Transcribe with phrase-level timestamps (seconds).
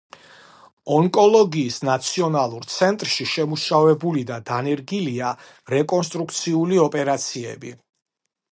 [0.93, 5.31] ონკოლოგიის ნაციონალურ ცენტრში შემუშავებული და დანერგილია
[5.77, 7.77] რეკონსტრუქციული ოპერაციები.